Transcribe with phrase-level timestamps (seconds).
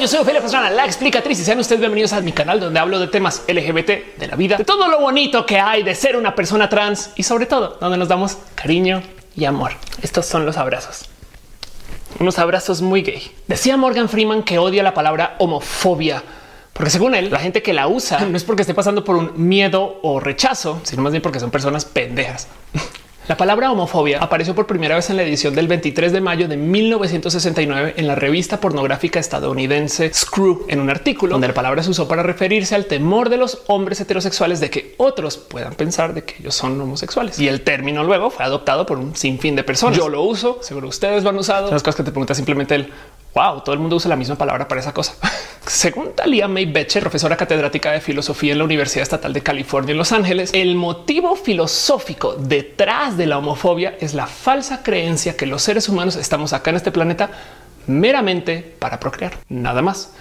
[0.00, 2.98] yo soy Ophelia Pastrana, la explicatriz y sean ustedes bienvenidos a mi canal donde hablo
[2.98, 6.34] de temas LGBT, de la vida, de todo lo bonito que hay de ser una
[6.34, 9.02] persona trans y sobre todo donde nos damos cariño
[9.36, 9.72] y amor.
[10.00, 11.10] Estos son los abrazos.
[12.18, 13.30] Unos abrazos muy gay.
[13.46, 16.22] Decía Morgan Freeman que odia la palabra homofobia
[16.72, 19.32] porque según él, la gente que la usa no es porque esté pasando por un
[19.36, 22.48] miedo o rechazo, sino más bien porque son personas pendejas.
[23.28, 26.56] La palabra homofobia apareció por primera vez en la edición del 23 de mayo de
[26.56, 32.08] 1969 en la revista pornográfica estadounidense Screw, en un artículo donde la palabra se usó
[32.08, 36.36] para referirse al temor de los hombres heterosexuales de que otros puedan pensar de que
[36.40, 37.38] ellos son homosexuales.
[37.38, 39.96] Y el término luego fue adoptado por un sinfín de personas.
[39.96, 41.70] Yo lo uso, seguro ustedes lo han usado.
[41.70, 42.92] Las cosas que te preguntas simplemente el
[43.34, 45.14] wow, todo el mundo usa la misma palabra para esa cosa.
[45.66, 49.98] Según Talia May Becher, profesora catedrática de filosofía en la Universidad Estatal de California en
[49.98, 55.62] Los Ángeles, el motivo filosófico detrás de la homofobia es la falsa creencia que los
[55.62, 57.30] seres humanos estamos acá en este planeta
[57.86, 60.12] meramente para procrear, nada más.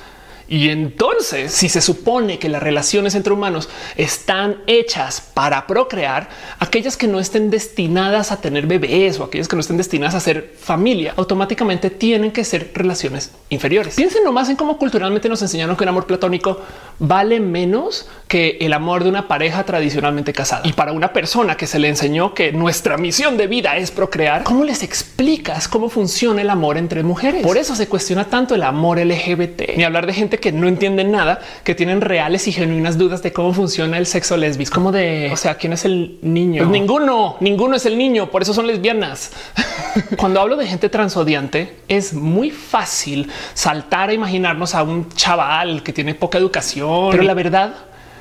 [0.50, 6.97] Y entonces, si se supone que las relaciones entre humanos están hechas para procrear, aquellas
[6.97, 10.55] que no estén destinadas a tener bebés o aquellas que no estén destinadas a ser
[10.59, 13.95] familia, automáticamente tienen que ser relaciones inferiores.
[13.95, 16.59] Piensen nomás en cómo culturalmente nos enseñaron que el amor platónico
[16.97, 20.67] vale menos que el amor de una pareja tradicionalmente casada.
[20.67, 24.44] Y para una persona que se le enseñó que nuestra misión de vida es procrear,
[24.44, 27.44] ¿cómo les explicas cómo funciona el amor entre mujeres?
[27.44, 29.77] Por eso se cuestiona tanto el amor LGBT.
[29.77, 33.34] Ni hablar de gente que no entienden nada, que tienen reales y genuinas dudas de
[33.34, 36.64] cómo funciona el sexo lésbico, como de, o sea, quién es el niño.
[36.64, 39.32] Pues ninguno, ninguno es el niño, por eso son lesbianas.
[40.17, 45.94] Cuando hablo de gente transodiante, es muy fácil saltar a imaginarnos a un chaval que
[45.94, 47.76] tiene poca educación, pero la verdad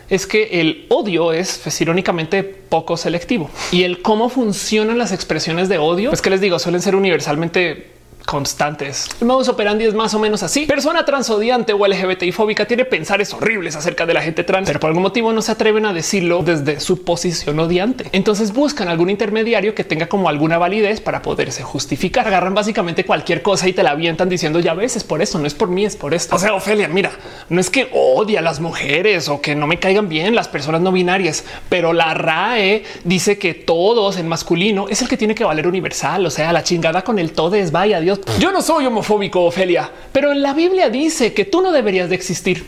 [0.08, 5.68] es que el odio es pues, irónicamente poco selectivo y el cómo funcionan las expresiones
[5.68, 7.97] de odio, es que les digo, suelen ser universalmente
[8.28, 9.08] constantes.
[9.22, 10.66] El modus operandi es más o menos así.
[10.66, 14.88] Persona transodiante o LGBTI fóbica tiene pensares horribles acerca de la gente trans, pero por
[14.88, 18.04] algún motivo no se atreven a decirlo desde su posición odiante.
[18.12, 22.28] Entonces buscan algún intermediario que tenga como alguna validez para poderse justificar.
[22.28, 25.46] Agarran básicamente cualquier cosa y te la avientan diciendo ya ves, es por eso, no
[25.46, 26.36] es por mí, es por esto.
[26.36, 27.10] O sea, Ofelia, mira,
[27.48, 30.82] no es que odie a las mujeres o que no me caigan bien las personas
[30.82, 35.44] no binarias, pero la RAE dice que todos en masculino es el que tiene que
[35.44, 36.26] valer universal.
[36.26, 39.90] O sea, la chingada con el todo es vaya Dios yo no soy homofóbico, Ofelia,
[40.12, 42.64] pero en la Biblia dice que tú no deberías de existir.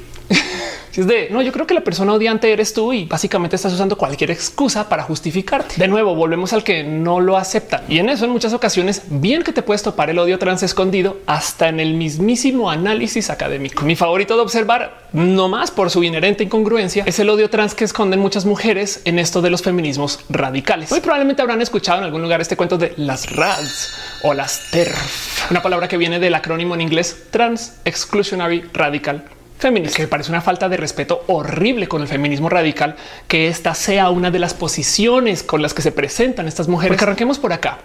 [0.90, 3.72] Si es de no, yo creo que la persona odiante eres tú y básicamente estás
[3.72, 5.74] usando cualquier excusa para justificarte.
[5.76, 7.82] De nuevo, volvemos al que no lo aceptan.
[7.88, 11.18] Y en eso, en muchas ocasiones, bien que te puedes topar el odio trans escondido
[11.26, 13.84] hasta en el mismísimo análisis académico.
[13.84, 17.84] Mi favorito de observar, no más por su inherente incongruencia, es el odio trans que
[17.84, 20.90] esconden muchas mujeres en esto de los feminismos radicales.
[20.90, 25.50] Muy probablemente habrán escuchado en algún lugar este cuento de las RADs o las TERF,
[25.50, 29.24] una palabra que viene del acrónimo en inglés Trans Exclusionary Radical
[29.60, 32.96] feminista, que parece una falta de respeto horrible con el feminismo radical,
[33.28, 36.96] que esta sea una de las posiciones con las que se presentan estas mujeres.
[36.96, 37.78] Porque arranquemos por acá.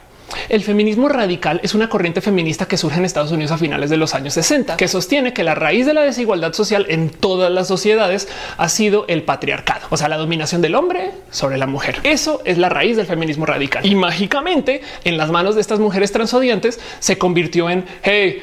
[0.50, 3.98] El feminismo radical es una corriente feminista que surge en Estados Unidos a finales de
[3.98, 7.68] los años 60, que sostiene que la raíz de la desigualdad social en todas las
[7.68, 12.00] sociedades ha sido el patriarcado, o sea, la dominación del hombre sobre la mujer.
[12.04, 13.86] Eso es la raíz del feminismo radical.
[13.86, 18.42] Y mágicamente, en las manos de estas mujeres transodiantes, se convirtió en, hey,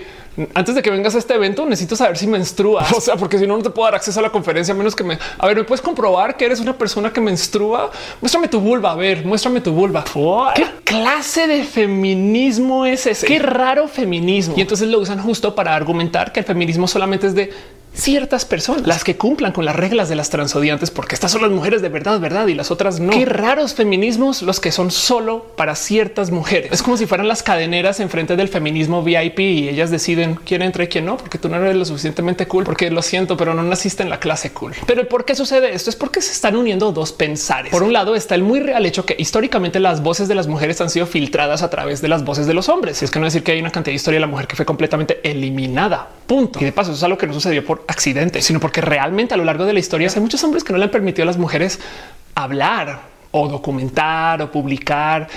[0.54, 2.84] antes de que vengas a este evento, necesito saber si menstrua.
[2.97, 4.94] O sea, porque si no, no te puedo dar acceso a la conferencia, a menos
[4.94, 7.91] que me a ver, me puedes comprobar que eres una persona que menstrua.
[8.20, 8.93] Muéstrame tu vulva.
[8.93, 10.04] A ver, muéstrame tu vulva.
[10.54, 13.26] ¿Qué clase de feminismo es ese?
[13.26, 14.54] Qué raro feminismo.
[14.56, 17.50] Y entonces lo usan justo para argumentar que el feminismo solamente es de
[17.94, 21.50] ciertas personas, las que cumplan con las reglas de las transodiantes, porque estas son las
[21.50, 23.12] mujeres de verdad, verdad, y las otras no.
[23.12, 26.72] Qué raros feminismos los que son solo para ciertas mujeres.
[26.72, 30.84] Es como si fueran las cadeneras enfrente del feminismo VIP y ellas deciden quién entra
[30.84, 33.62] y quién no, porque tú no eres lo suficientemente cool, porque lo siento, pero no
[33.62, 34.75] naciste en la clase cool.
[34.87, 35.90] Pero ¿por qué sucede esto?
[35.90, 37.70] Es porque se están uniendo dos pensares.
[37.70, 40.81] Por un lado está el muy real hecho que históricamente las voces de las mujeres
[40.81, 43.02] han sido filtradas a través de las voces de los hombres.
[43.02, 44.56] Y es que no decir que hay una cantidad de historia de la mujer que
[44.56, 46.08] fue completamente eliminada.
[46.26, 46.61] Punto.
[46.61, 49.37] Y de paso, eso es algo que no sucedió por accidente, sino porque realmente a
[49.37, 51.38] lo largo de la historia hay muchos hombres que no le han permitido a las
[51.38, 51.81] mujeres
[52.34, 53.00] hablar
[53.31, 55.29] o documentar o publicar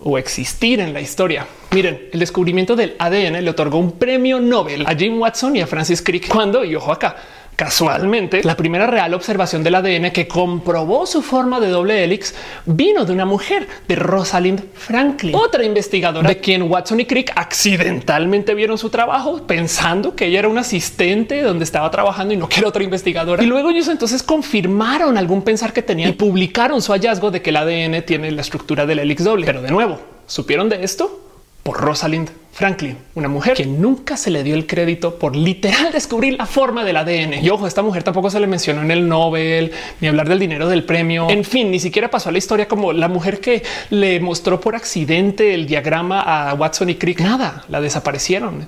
[0.00, 1.46] o existir en la historia.
[1.70, 5.66] Miren, el descubrimiento del ADN le otorgó un premio Nobel a Jim Watson y a
[5.66, 7.16] Francis Crick cuando, y ojo acá,
[7.56, 12.34] Casualmente, la primera real observación del ADN que comprobó su forma de doble helix
[12.66, 18.54] vino de una mujer, de Rosalind Franklin, otra investigadora de quien Watson y Crick accidentalmente
[18.54, 22.60] vieron su trabajo pensando que ella era un asistente donde estaba trabajando y no que
[22.60, 23.42] era otra investigadora.
[23.42, 27.50] Y luego ellos entonces confirmaron algún pensar que tenían y publicaron su hallazgo de que
[27.50, 29.46] el ADN tiene la estructura del helix doble.
[29.46, 31.22] Pero de nuevo, ¿supieron de esto?
[31.66, 36.38] por Rosalind Franklin, una mujer que nunca se le dio el crédito por literal descubrir
[36.38, 37.44] la forma del ADN.
[37.44, 40.66] Y ojo, esta mujer tampoco se le mencionó en el Nobel ni hablar del dinero
[40.66, 41.28] del premio.
[41.28, 44.74] En fin, ni siquiera pasó a la historia como la mujer que le mostró por
[44.74, 47.20] accidente el diagrama a Watson y Crick.
[47.20, 48.66] Nada, la desaparecieron.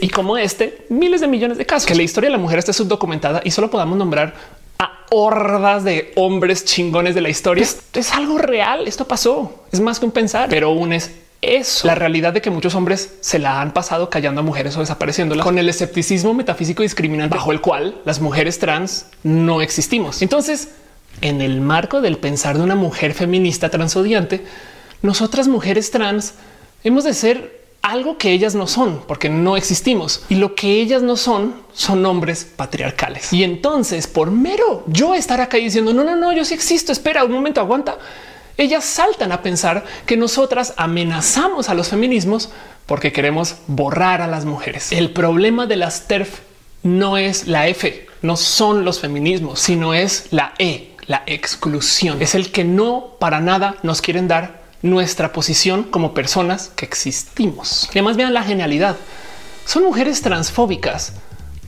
[0.00, 2.72] Y como este, miles de millones de casos que la historia de la mujer esté
[2.72, 4.34] subdocumentada y solo podamos nombrar
[4.78, 7.64] a hordas de hombres chingones de la historia.
[7.64, 8.86] Es, es algo real.
[8.86, 9.64] Esto pasó.
[9.72, 11.10] Es más que un pensar, pero aún es
[11.42, 11.86] eso.
[11.86, 15.44] La realidad de que muchos hombres se la han pasado callando a mujeres o desapareciéndolas
[15.44, 20.22] con el escepticismo metafísico discriminante bajo el cual las mujeres trans no existimos.
[20.22, 20.70] Entonces,
[21.20, 24.44] en el marco del pensar de una mujer feminista transodiante,
[25.02, 26.34] nosotras mujeres trans
[26.84, 30.22] hemos de ser algo que ellas no son, porque no existimos.
[30.28, 33.32] Y lo que ellas no son son hombres patriarcales.
[33.32, 37.24] Y entonces, por mero yo estar acá diciendo, no, no, no, yo sí existo, espera
[37.24, 37.98] un momento, aguanta
[38.56, 42.50] ellas saltan a pensar que nosotras amenazamos a los feminismos
[42.86, 44.92] porque queremos borrar a las mujeres.
[44.92, 46.40] El problema de las TERF
[46.82, 52.20] no es la F, no son los feminismos, sino es la E, la exclusión.
[52.20, 57.88] Es el que no para nada nos quieren dar nuestra posición como personas que existimos.
[57.88, 58.96] Y además vean la genialidad.
[59.64, 61.14] Son mujeres transfóbicas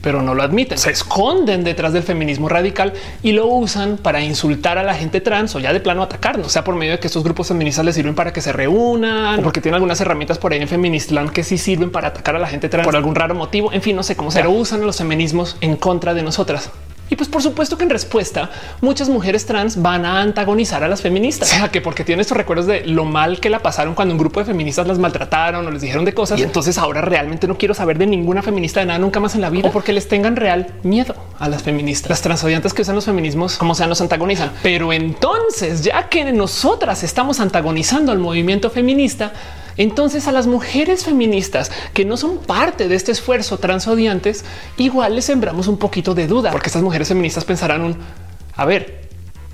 [0.05, 0.77] pero no lo admiten.
[0.77, 2.93] Se esconden detrás del feminismo radical
[3.23, 6.49] y lo usan para insultar a la gente trans o ya de plano atacarnos, o
[6.51, 9.41] sea, por medio de que estos grupos feministas les sirven para que se reúnan o
[9.41, 12.45] porque tienen algunas herramientas por ahí en Feministland que sí sirven para atacar a la
[12.45, 13.73] gente trans por algún raro motivo.
[13.73, 16.69] En fin, no sé cómo se usan los feminismos en contra de nosotras.
[17.09, 18.49] Y pues por supuesto que en respuesta
[18.81, 22.35] muchas mujeres trans van a antagonizar a las feministas, o sea que porque tienen estos
[22.35, 25.71] recuerdos de lo mal que la pasaron cuando un grupo de feministas las maltrataron o
[25.71, 28.87] les dijeron de cosas y entonces ahora realmente no quiero saber de ninguna feminista de
[28.87, 32.09] nada nunca más en la vida o porque les tengan real miedo a las feministas.
[32.09, 34.51] Las transodiantes que usan los feminismos como sea nos antagonizan.
[34.63, 39.31] Pero entonces ya que nosotras estamos antagonizando al movimiento feminista,
[39.77, 44.45] entonces a las mujeres feministas que no son parte de este esfuerzo transodiantes,
[44.77, 47.97] igual les sembramos un poquito de duda, porque estas mujeres feministas pensarán un,
[48.55, 49.05] a ver,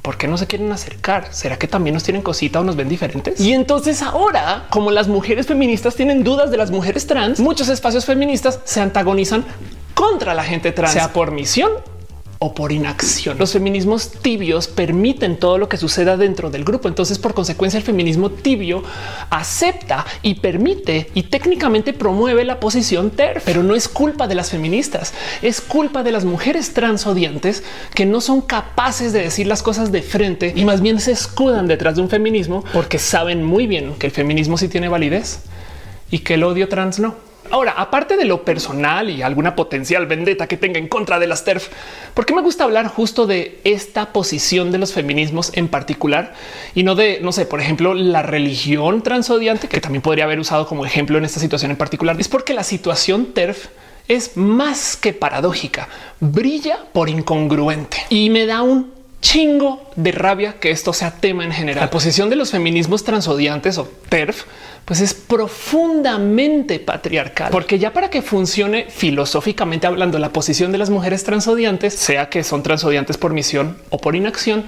[0.02, 1.28] ¿Por qué no se quieren acercar?
[1.32, 3.40] ¿Será que también nos tienen cosita o nos ven diferentes?
[3.40, 8.06] Y entonces ahora, como las mujeres feministas tienen dudas de las mujeres trans, muchos espacios
[8.06, 9.46] feministas se antagonizan
[9.94, 11.72] contra la gente trans, sea por misión
[12.44, 13.38] o por inacción.
[13.38, 16.88] Los feminismos tibios permiten todo lo que suceda dentro del grupo.
[16.88, 18.84] Entonces, por consecuencia, el feminismo tibio
[19.30, 24.50] acepta y permite y técnicamente promueve la posición TERF, pero no es culpa de las
[24.50, 29.92] feministas, es culpa de las mujeres transodiantes que no son capaces de decir las cosas
[29.92, 33.94] de frente y más bien se escudan detrás de un feminismo porque saben muy bien
[34.00, 35.42] que el feminismo sí tiene validez
[36.10, 37.31] y que el odio trans no.
[37.50, 41.44] Ahora, aparte de lo personal y alguna potencial vendetta que tenga en contra de las
[41.44, 41.70] TERF,
[42.14, 46.34] ¿por qué me gusta hablar justo de esta posición de los feminismos en particular
[46.76, 50.68] y no de, no sé, por ejemplo, la religión transodiante, que también podría haber usado
[50.68, 52.20] como ejemplo en esta situación en particular?
[52.20, 53.68] Es porque la situación TERF
[54.08, 55.90] es más que paradójica,
[56.20, 61.52] brilla por incongruente y me da un chingo de rabia que esto sea tema en
[61.52, 61.86] general.
[61.86, 64.46] La posición de los feminismos transodiantes o TERF
[64.86, 70.90] pues es profundamente patriarcal, porque ya para que funcione filosóficamente hablando la posición de las
[70.90, 74.66] mujeres transodiantes, sea que son transodiantes por misión o por inacción,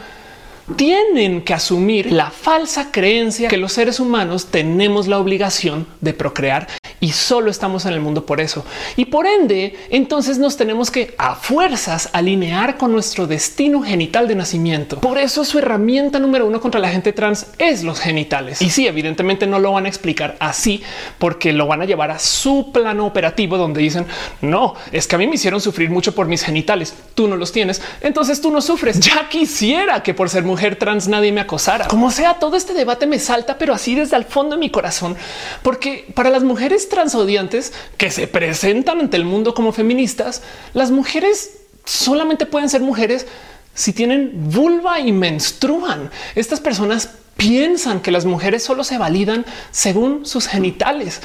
[0.75, 6.67] tienen que asumir la falsa creencia que los seres humanos tenemos la obligación de procrear
[6.99, 8.65] y solo estamos en el mundo por eso.
[8.95, 14.35] Y por ende, entonces nos tenemos que a fuerzas alinear con nuestro destino genital de
[14.35, 15.01] nacimiento.
[15.01, 18.61] Por eso su herramienta número uno contra la gente trans es los genitales.
[18.61, 20.81] Y sí, evidentemente no lo van a explicar así
[21.19, 24.05] porque lo van a llevar a su plano operativo donde dicen
[24.41, 26.95] no, es que a mí me hicieron sufrir mucho por mis genitales.
[27.15, 29.01] Tú no los tienes, entonces tú no sufres.
[29.01, 31.87] Ya quisiera que por ser mujer trans nadie me acosara.
[31.87, 35.17] Como sea, todo este debate me salta, pero así desde el fondo de mi corazón,
[35.63, 40.43] porque para las mujeres transodiantes que se presentan ante el mundo como feministas,
[40.73, 43.25] las mujeres solamente pueden ser mujeres
[43.73, 46.11] si tienen vulva y menstruan.
[46.35, 51.21] Estas personas piensan que las mujeres solo se validan según sus genitales.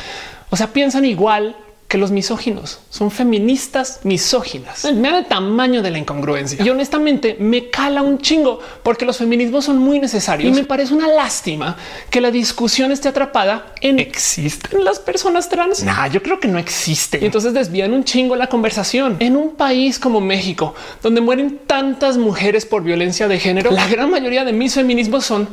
[0.49, 1.55] O sea, piensan igual
[1.89, 4.85] que los misóginos son feministas misóginas.
[4.93, 9.17] Me da el tamaño de la incongruencia y honestamente me cala un chingo porque los
[9.17, 11.79] feminismos son muy necesarios y me parece una lástima
[12.11, 15.83] que la discusión esté atrapada en existen las personas trans.
[15.83, 17.21] Nah, yo creo que no existe.
[17.23, 22.19] Y entonces desvían un chingo la conversación en un país como México, donde mueren tantas
[22.19, 23.71] mujeres por violencia de género.
[23.71, 25.49] La gran mayoría de mis feminismos son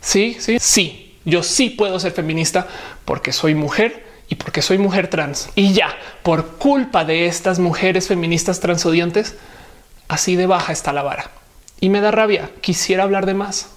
[0.00, 1.18] sí, sí, sí.
[1.24, 2.66] Yo sí puedo ser feminista
[3.04, 8.08] porque soy mujer y porque soy mujer trans y ya por culpa de estas mujeres
[8.08, 9.36] feministas transodiantes,
[10.08, 11.30] así de baja está la vara
[11.80, 12.48] y me da rabia.
[12.62, 13.68] Quisiera hablar de más.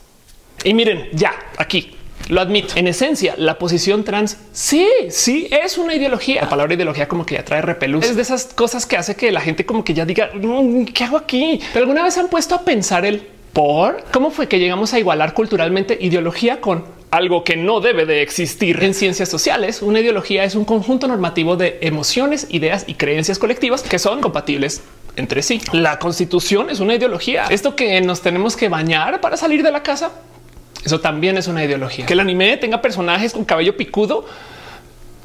[0.64, 1.98] Y miren, ya aquí
[2.30, 2.74] Lo admito.
[2.78, 6.44] En esencia, la posición trans sí, sí es una ideología.
[6.44, 8.06] La palabra ideología como que ya trae repelús.
[8.06, 11.04] Es de esas cosas que hace que la gente como que ya diga, mm, ¿qué
[11.04, 11.60] hago aquí?
[11.74, 15.34] Pero alguna vez han puesto a pensar el por cómo fue que llegamos a igualar
[15.34, 16.86] culturalmente ideología con
[17.16, 19.82] algo que no debe de existir en ciencias sociales.
[19.82, 24.82] Una ideología es un conjunto normativo de emociones, ideas y creencias colectivas que son compatibles
[25.16, 25.62] entre sí.
[25.72, 27.46] La constitución es una ideología.
[27.50, 30.12] Esto que nos tenemos que bañar para salir de la casa
[30.86, 32.06] eso también es una ideología.
[32.06, 34.26] Que el anime tenga personajes con cabello picudo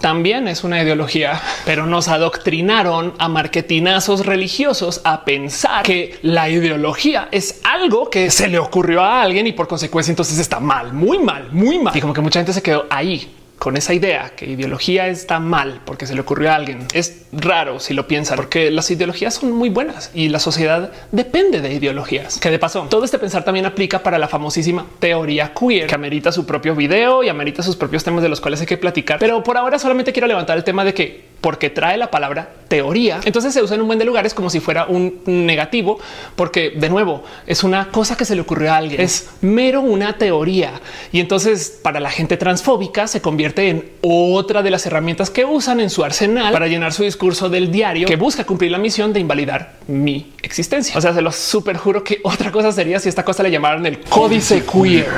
[0.01, 7.29] también es una ideología, pero nos adoctrinaron a marketinazos religiosos a pensar que la ideología
[7.31, 11.19] es algo que se le ocurrió a alguien y por consecuencia entonces está mal, muy
[11.19, 11.97] mal, muy mal.
[11.97, 13.31] Y como que mucha gente se quedó ahí
[13.61, 16.87] con esa idea que ideología está mal porque se le ocurrió a alguien.
[16.95, 21.61] Es raro si lo piensan, porque las ideologías son muy buenas y la sociedad depende
[21.61, 22.39] de ideologías.
[22.39, 26.33] Que de paso, todo este pensar también aplica para la famosísima teoría queer, que amerita
[26.33, 29.19] su propio video y amerita sus propios temas de los cuales hay que platicar.
[29.19, 33.21] Pero por ahora solamente quiero levantar el tema de que porque trae la palabra teoría.
[33.25, 35.99] Entonces se usa en un buen de lugares como si fuera un negativo,
[36.37, 39.01] porque de nuevo es una cosa que se le ocurrió a alguien.
[39.01, 40.81] Es mero una teoría.
[41.13, 45.81] Y entonces para la gente transfóbica se convierte en otra de las herramientas que usan
[45.81, 49.21] en su arsenal para llenar su discurso del diario que busca cumplir la misión de
[49.21, 50.99] invalidar mi existencia.
[50.99, 53.87] O sea, se lo super juro que otra cosa sería si esta cosa le llamaran
[53.87, 55.09] el códice queer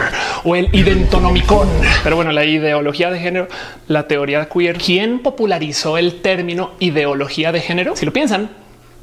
[0.44, 1.68] o el identonomicon.
[2.04, 3.48] Pero bueno, la ideología de género,
[3.88, 7.96] la teoría queer, ¿quién popularizó el término ideología de género.
[7.96, 8.50] Si lo piensan,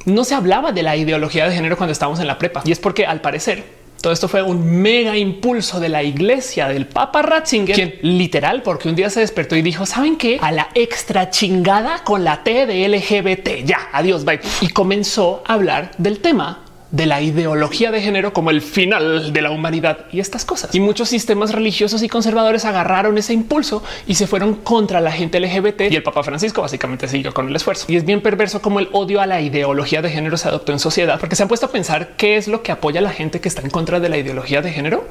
[0.04, 2.78] no se hablaba de la ideología de género cuando estábamos en la prepa y es
[2.78, 7.74] porque al parecer todo esto fue un mega impulso de la iglesia del Papa Ratzinger,
[7.74, 10.38] quien literal, porque un día se despertó y dijo: ¿Saben qué?
[10.40, 13.64] A la extra chingada con la T de LGBT.
[13.64, 14.40] Ya, adiós, bye.
[14.60, 19.42] Y comenzó a hablar del tema de la ideología de género como el final de
[19.42, 20.74] la humanidad y estas cosas.
[20.74, 25.40] Y muchos sistemas religiosos y conservadores agarraron ese impulso y se fueron contra la gente
[25.40, 27.86] LGBT y el Papa Francisco básicamente siguió con el esfuerzo.
[27.88, 30.78] Y es bien perverso como el odio a la ideología de género se adoptó en
[30.78, 33.40] sociedad porque se han puesto a pensar qué es lo que apoya a la gente
[33.40, 35.04] que está en contra de la ideología de género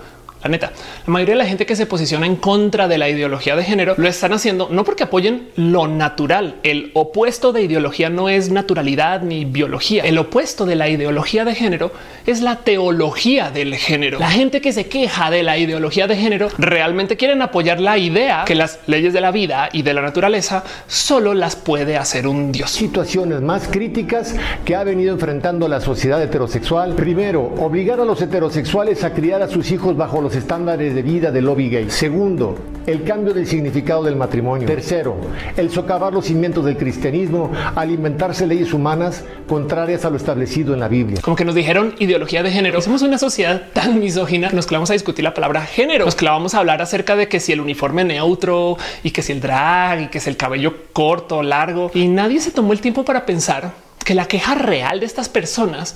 [0.43, 0.71] la neta,
[1.05, 3.95] la mayoría de la gente que se posiciona en contra de la ideología de género
[3.97, 6.55] lo están haciendo no porque apoyen lo natural.
[6.63, 10.03] El opuesto de ideología no es naturalidad ni biología.
[10.03, 11.91] El opuesto de la ideología de género
[12.25, 14.19] es la teología del género.
[14.19, 18.43] La gente que se queja de la ideología de género realmente quieren apoyar la idea
[18.45, 22.53] que las leyes de la vida y de la naturaleza solo las puede hacer un
[22.53, 22.71] Dios.
[22.71, 26.93] Situaciones más críticas que ha venido enfrentando la sociedad heterosexual.
[26.95, 31.31] Primero, obligar a los heterosexuales a criar a sus hijos bajo los estándares de vida
[31.31, 31.89] del lobby gay.
[31.89, 34.67] Segundo, el cambio del significado del matrimonio.
[34.67, 35.17] Tercero,
[35.55, 40.79] el socavar los cimientos del cristianismo al inventarse leyes humanas contrarias a lo establecido en
[40.79, 41.21] la Biblia.
[41.21, 42.81] Como que nos dijeron ideología de género.
[42.81, 46.59] Somos una sociedad tan misógina, nos clavamos a discutir la palabra género, nos clavamos a
[46.59, 50.19] hablar acerca de que si el uniforme neutro y que si el drag y que
[50.19, 53.71] si el cabello corto, largo y nadie se tomó el tiempo para pensar
[54.03, 55.95] que la queja real de estas personas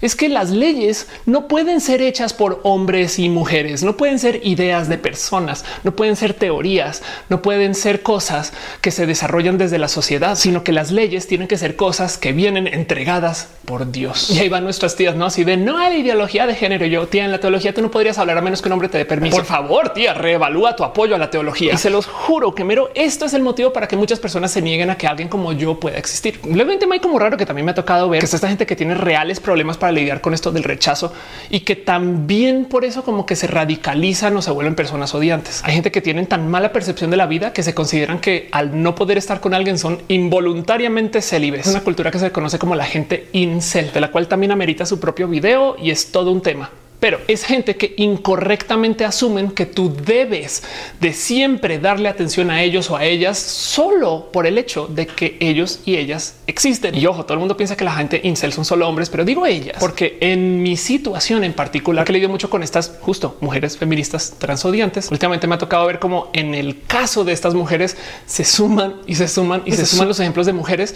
[0.00, 4.40] es que las leyes no pueden ser hechas por hombres y mujeres, no pueden ser
[4.44, 9.78] ideas de personas, no pueden ser teorías, no pueden ser cosas que se desarrollan desde
[9.78, 14.30] la sociedad, sino que las leyes tienen que ser cosas que vienen entregadas por Dios.
[14.30, 16.86] Y ahí van nuestras tías, no así de no hay ideología de género.
[16.86, 18.98] Yo, tía, en la teología tú no podrías hablar a menos que un hombre te
[18.98, 19.36] dé permiso.
[19.36, 21.74] Por favor, tía, reevalúa tu apoyo a la teología.
[21.74, 24.62] Y se los juro que mero esto es el motivo para que muchas personas se
[24.62, 26.40] nieguen a que alguien como yo pueda existir.
[26.44, 28.76] Luego hay como raro que también me ha tocado ver que es esta gente que
[28.76, 31.12] tiene reales problemas para lidiar con esto del rechazo
[31.50, 35.62] y que también por eso como que se radicalizan o se vuelven personas odiantes.
[35.64, 38.82] Hay gente que tienen tan mala percepción de la vida que se consideran que al
[38.82, 41.66] no poder estar con alguien son involuntariamente célibes.
[41.66, 44.86] Es una cultura que se conoce como la gente incel, de la cual también amerita
[44.86, 46.70] su propio video y es todo un tema
[47.04, 50.62] pero es gente que incorrectamente asumen que tú debes
[51.02, 55.36] de siempre darle atención a ellos o a ellas solo por el hecho de que
[55.38, 56.94] ellos y ellas existen.
[56.94, 59.44] Y ojo, todo el mundo piensa que la gente incel son solo hombres, pero digo
[59.44, 63.76] ellas porque en mi situación en particular, que le dio mucho con estas justo mujeres
[63.76, 68.46] feministas transodiantes, últimamente me ha tocado ver cómo en el caso de estas mujeres se
[68.46, 70.94] suman y se suman y se suman los ejemplos de mujeres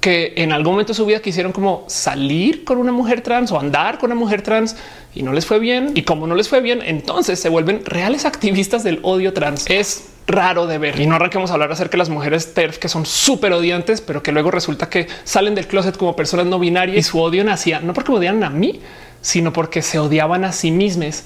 [0.00, 3.60] que en algún momento de su vida quisieron como salir con una mujer trans o
[3.60, 4.76] andar con una mujer trans
[5.14, 5.92] y no les fue bien.
[5.94, 9.68] Y como no les fue bien, entonces se vuelven reales activistas del odio trans.
[9.68, 12.88] Es raro de ver y no arranquemos a hablar acerca de las mujeres TERF que
[12.88, 16.96] son súper odiantes, pero que luego resulta que salen del closet como personas no binarias
[16.96, 18.80] y su odio nacía no porque odian a mí,
[19.20, 21.24] sino porque se odiaban a sí mismas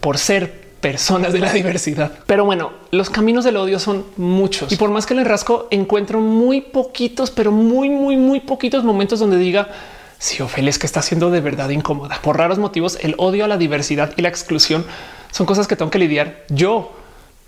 [0.00, 2.12] por ser personas de la diversidad.
[2.26, 6.20] Pero bueno, los caminos del odio son muchos y por más que le rasco, encuentro
[6.20, 9.70] muy poquitos, pero muy, muy, muy poquitos momentos donde diga
[10.18, 12.20] si Ofelia es que está siendo de verdad incómoda.
[12.20, 14.84] Por raros motivos, el odio a la diversidad y la exclusión
[15.30, 16.92] son cosas que tengo que lidiar yo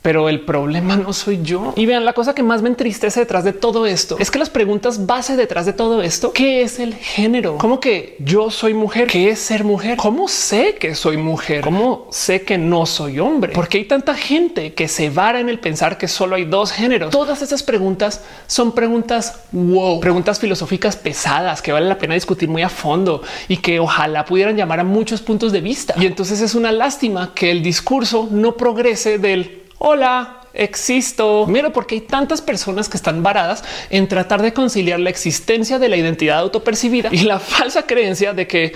[0.06, 1.72] pero el problema no soy yo.
[1.74, 4.50] Y vean, la cosa que más me entristece detrás de todo esto es que las
[4.50, 7.58] preguntas base detrás de todo esto, ¿qué es el género?
[7.58, 9.08] ¿Cómo que yo soy mujer?
[9.08, 9.96] ¿Qué es ser mujer?
[9.96, 11.62] ¿Cómo sé que soy mujer?
[11.62, 13.52] ¿Cómo sé que no soy hombre?
[13.52, 17.10] Porque hay tanta gente que se vara en el pensar que solo hay dos géneros.
[17.10, 22.62] Todas esas preguntas son preguntas wow, preguntas filosóficas pesadas que vale la pena discutir muy
[22.62, 25.94] a fondo y que ojalá pudieran llamar a muchos puntos de vista.
[25.98, 31.46] Y entonces es una lástima que el discurso no progrese del hola, existo.
[31.46, 35.88] Mira, porque hay tantas personas que están varadas en tratar de conciliar la existencia de
[35.88, 38.72] la identidad autopercibida y la falsa creencia de que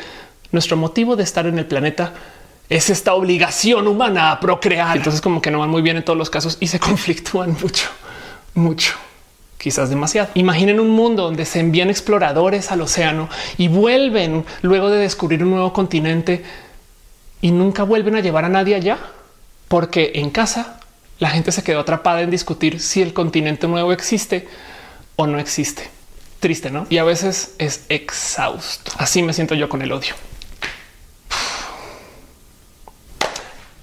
[0.52, 2.12] nuestro motivo de estar en el planeta
[2.68, 4.96] es esta obligación humana a procrear.
[4.96, 7.88] Entonces como que no van muy bien en todos los casos y se conflictúan mucho,
[8.54, 8.94] mucho
[9.60, 10.30] quizás demasiado.
[10.34, 13.28] Imaginen un mundo donde se envían exploradores al océano
[13.58, 16.42] y vuelven luego de descubrir un nuevo continente
[17.42, 18.98] y nunca vuelven a llevar a nadie allá,
[19.68, 20.79] porque en casa
[21.20, 24.48] la gente se quedó atrapada en discutir si el continente nuevo existe
[25.16, 25.88] o no existe.
[26.40, 26.86] Triste, ¿no?
[26.88, 28.90] Y a veces es exhausto.
[28.96, 30.14] Así me siento yo con el odio.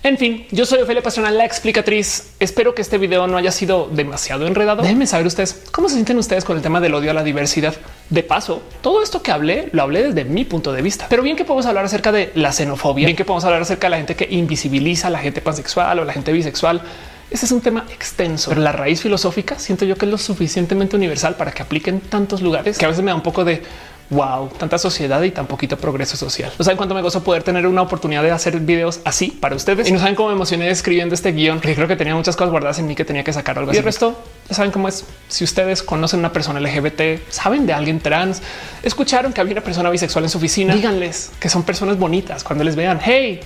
[0.02, 2.32] En fin, yo soy Ophelia Pasional, la explicatriz.
[2.40, 4.82] Espero que este video no haya sido demasiado enredado.
[4.82, 7.76] Déjenme saber ustedes cómo se sienten ustedes con el tema del odio a la diversidad.
[8.10, 11.36] De paso, todo esto que hablé lo hablé desde mi punto de vista, pero bien
[11.36, 14.16] que podemos hablar acerca de la xenofobia, bien que podemos hablar acerca de la gente
[14.16, 16.82] que invisibiliza a la gente pansexual o la gente bisexual
[17.30, 20.96] ese es un tema extenso, pero la raíz filosófica siento yo que es lo suficientemente
[20.96, 23.64] universal para que aplique en tantos lugares que a veces me da un poco de
[24.10, 26.52] wow, tanta sociedad y tan poquito progreso social.
[26.58, 29.90] No saben cuánto me gozo poder tener una oportunidad de hacer videos así para ustedes
[29.90, 32.52] y no saben cómo me emocioné escribiendo este guion, que creo que tenía muchas cosas
[32.52, 33.74] guardadas en mí que tenía que sacar algo.
[33.74, 34.18] Y el resto
[34.48, 35.06] ya saben cómo es.
[35.28, 38.42] Si ustedes conocen una persona LGBT, saben de alguien trans,
[38.82, 42.64] escucharon que había una persona bisexual en su oficina, díganles que son personas bonitas cuando
[42.64, 43.00] les vean.
[43.04, 43.42] Hey,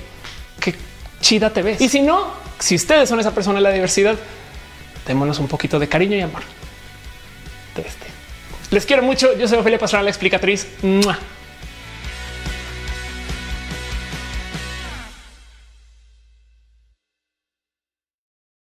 [0.59, 0.75] qué
[1.21, 1.81] chida te ves.
[1.81, 2.27] Y si no,
[2.61, 4.15] si ustedes son esa persona de la diversidad,
[5.05, 6.43] démonos un poquito de cariño y amor.
[7.75, 8.07] De este.
[8.69, 9.37] Les quiero mucho.
[9.37, 10.67] Yo soy Ophelia Pastrana, la explicatriz.